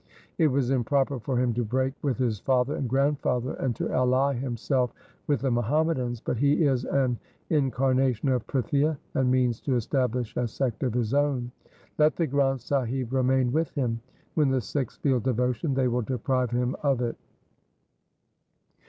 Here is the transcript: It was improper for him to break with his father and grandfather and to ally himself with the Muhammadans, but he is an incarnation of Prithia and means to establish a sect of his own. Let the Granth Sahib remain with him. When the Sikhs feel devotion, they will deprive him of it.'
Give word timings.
It 0.39 0.47
was 0.47 0.71
improper 0.71 1.19
for 1.19 1.37
him 1.39 1.53
to 1.53 1.63
break 1.63 1.93
with 2.01 2.17
his 2.17 2.39
father 2.39 2.75
and 2.75 2.89
grandfather 2.89 3.53
and 3.53 3.75
to 3.75 3.91
ally 3.93 4.33
himself 4.33 4.91
with 5.27 5.41
the 5.41 5.51
Muhammadans, 5.51 6.19
but 6.21 6.37
he 6.37 6.65
is 6.65 6.85
an 6.85 7.19
incarnation 7.51 8.27
of 8.29 8.47
Prithia 8.47 8.97
and 9.13 9.29
means 9.29 9.61
to 9.61 9.75
establish 9.75 10.35
a 10.37 10.47
sect 10.47 10.81
of 10.81 10.95
his 10.95 11.13
own. 11.13 11.51
Let 11.99 12.15
the 12.15 12.25
Granth 12.27 12.61
Sahib 12.61 13.13
remain 13.13 13.51
with 13.51 13.69
him. 13.75 14.01
When 14.33 14.49
the 14.49 14.61
Sikhs 14.61 14.97
feel 14.97 15.19
devotion, 15.19 15.75
they 15.75 15.87
will 15.87 16.01
deprive 16.01 16.49
him 16.49 16.75
of 16.81 17.01
it.' 17.03 17.15